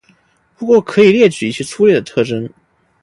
[0.57, 2.49] 不过可以列举一些粗略的特征。